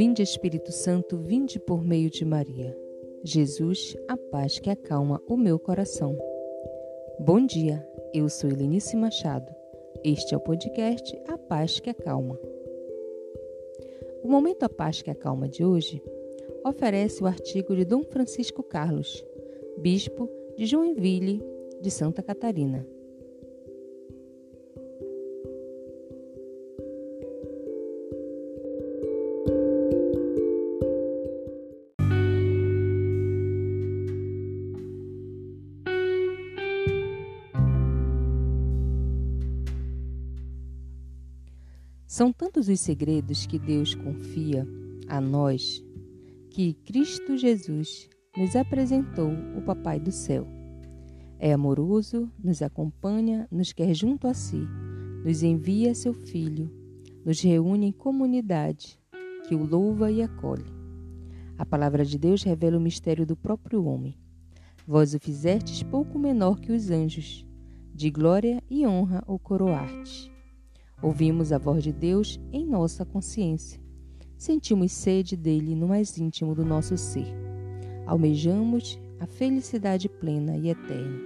[0.00, 2.74] Vinde Espírito Santo, vinde por meio de Maria.
[3.22, 6.16] Jesus, a paz que acalma o meu coração.
[7.18, 9.54] Bom dia, eu sou Helenice Machado.
[10.02, 12.40] Este é o podcast A Paz que Acalma.
[14.22, 16.02] O Momento A Paz que Acalma de hoje
[16.64, 19.22] oferece o artigo de Dom Francisco Carlos,
[19.76, 21.44] bispo de Joinville,
[21.78, 22.88] de Santa Catarina.
[42.10, 44.66] São tantos os segredos que Deus confia
[45.06, 45.80] a nós
[46.50, 50.44] que Cristo Jesus nos apresentou o Papai do céu.
[51.38, 54.60] É amoroso, nos acompanha, nos quer junto a si,
[55.24, 56.68] nos envia seu Filho,
[57.24, 58.98] nos reúne em comunidade,
[59.46, 60.66] que o louva e acolhe.
[61.56, 64.18] A palavra de Deus revela o mistério do próprio homem.
[64.84, 67.46] Vós o fizestes pouco menor que os anjos,
[67.94, 70.39] de glória e honra o coroarte.
[71.02, 73.80] Ouvimos a voz de Deus em nossa consciência.
[74.36, 77.26] Sentimos sede dele no mais íntimo do nosso ser.
[78.06, 81.18] Almejamos a felicidade plena e eterna.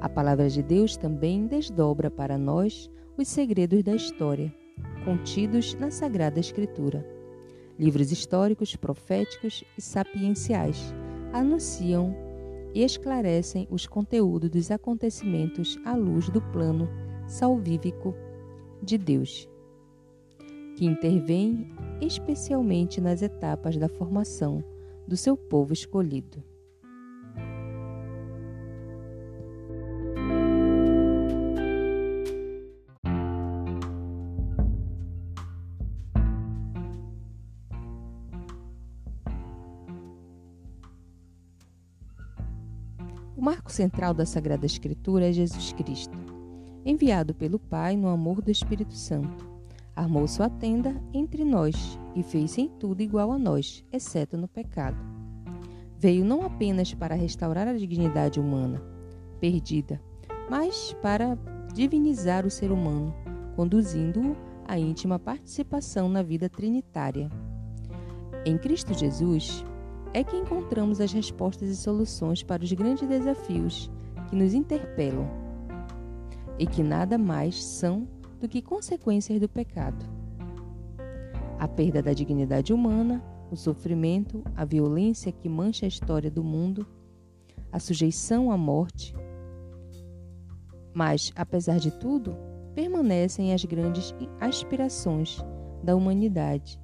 [0.00, 4.54] A palavra de Deus também desdobra para nós os segredos da história,
[5.04, 7.06] contidos na Sagrada Escritura.
[7.78, 10.94] Livros históricos, proféticos e sapienciais
[11.30, 12.14] anunciam
[12.74, 16.88] e esclarecem os conteúdos dos acontecimentos à luz do plano
[17.26, 18.14] salvífico
[18.82, 19.48] de Deus,
[20.76, 24.62] que intervém especialmente nas etapas da formação
[25.06, 26.42] do seu povo escolhido.
[43.36, 46.33] O marco central da Sagrada Escritura é Jesus Cristo
[46.84, 49.48] enviado pelo Pai no amor do Espírito Santo.
[49.96, 54.96] Armou sua tenda entre nós e fez em tudo igual a nós, exceto no pecado.
[55.98, 58.82] Veio não apenas para restaurar a dignidade humana,
[59.40, 60.00] perdida,
[60.50, 61.38] mas para
[61.72, 63.14] divinizar o ser humano,
[63.56, 64.36] conduzindo-o
[64.66, 67.30] à íntima participação na vida trinitária.
[68.44, 69.64] Em Cristo Jesus
[70.12, 73.90] é que encontramos as respostas e soluções para os grandes desafios
[74.28, 75.43] que nos interpelam
[76.58, 78.06] e que nada mais são
[78.40, 80.04] do que consequências do pecado.
[81.58, 86.86] A perda da dignidade humana, o sofrimento, a violência que mancha a história do mundo,
[87.72, 89.14] a sujeição à morte.
[90.92, 92.36] Mas, apesar de tudo,
[92.74, 95.38] permanecem as grandes aspirações
[95.82, 96.80] da humanidade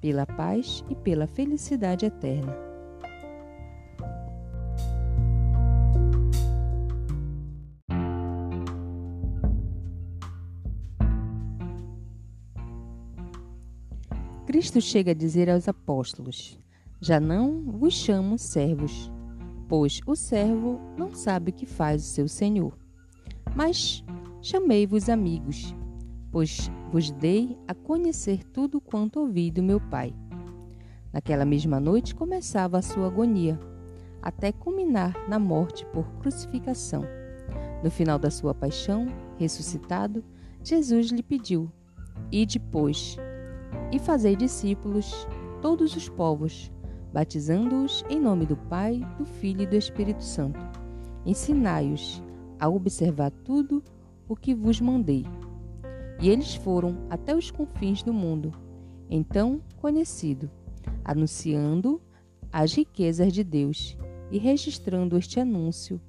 [0.00, 2.71] pela paz e pela felicidade eterna.
[14.52, 16.60] Cristo chega a dizer aos apóstolos:
[17.00, 19.10] Já não vos chamo servos,
[19.66, 22.76] pois o servo não sabe o que faz o seu senhor.
[23.56, 24.04] Mas
[24.42, 25.74] chamei-vos amigos,
[26.30, 30.14] pois vos dei a conhecer tudo quanto ouvi do meu Pai.
[31.10, 33.58] Naquela mesma noite começava a sua agonia,
[34.20, 37.06] até culminar na morte por crucificação.
[37.82, 39.06] No final da sua paixão,
[39.38, 40.22] ressuscitado,
[40.62, 41.72] Jesus lhe pediu:
[42.30, 43.16] E depois
[43.92, 45.28] e fazei discípulos
[45.60, 46.72] todos os povos,
[47.12, 50.58] batizando-os em nome do Pai, do Filho e do Espírito Santo.
[51.26, 52.22] Ensinai-os
[52.58, 53.84] a observar tudo
[54.26, 55.26] o que vos mandei.
[56.20, 58.52] E eles foram até os confins do mundo,
[59.10, 60.50] então conhecido,
[61.04, 62.00] anunciando
[62.50, 63.96] as riquezas de Deus
[64.30, 66.00] e registrando este anúncio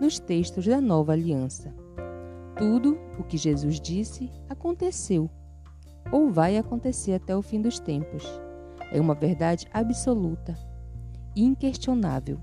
[0.00, 1.72] nos textos da nova aliança.
[2.58, 5.30] Tudo o que Jesus disse aconteceu
[6.12, 8.22] ou vai acontecer até o fim dos tempos.
[8.92, 10.54] É uma verdade absoluta,
[11.34, 12.38] inquestionável,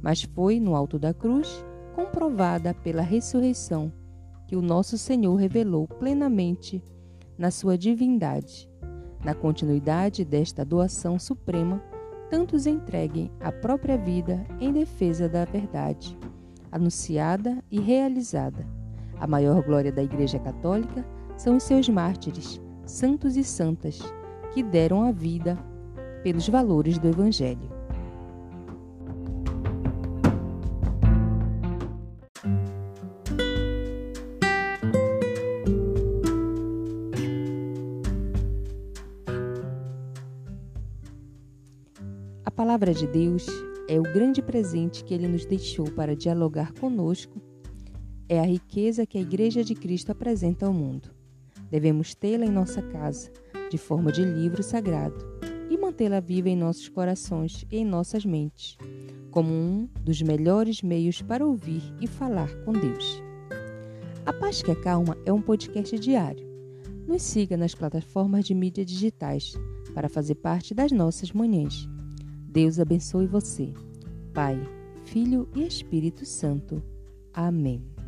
[0.00, 1.64] mas foi no alto da cruz
[1.94, 3.92] comprovada pela ressurreição
[4.46, 6.82] que o nosso Senhor revelou plenamente
[7.36, 8.68] na sua divindade.
[9.24, 11.82] Na continuidade desta doação suprema,
[12.30, 16.16] tantos entreguem a própria vida em defesa da verdade,
[16.70, 18.66] anunciada e realizada.
[19.18, 21.04] A maior glória da Igreja Católica
[21.36, 22.60] são os seus mártires,
[22.90, 24.00] santos e santas
[24.52, 25.56] que deram a vida
[26.22, 27.80] pelos valores do Evangelho.
[42.70, 43.46] palavra de Deus
[43.88, 47.40] é o grande presente que ele nos deixou para dialogar conosco,
[48.28, 51.19] é a riqueza que a Igreja de Cristo apresenta ao mundo.
[51.70, 53.30] Devemos tê-la em nossa casa,
[53.70, 55.16] de forma de livro sagrado,
[55.70, 58.76] e mantê-la viva em nossos corações e em nossas mentes,
[59.30, 63.22] como um dos melhores meios para ouvir e falar com Deus.
[64.26, 66.48] A Paz que Acalma é um podcast diário.
[67.06, 69.54] Nos siga nas plataformas de mídia digitais
[69.94, 71.88] para fazer parte das nossas manhãs.
[72.46, 73.72] Deus abençoe você.
[74.34, 74.60] Pai,
[75.04, 76.82] Filho e Espírito Santo.
[77.32, 77.99] Amém.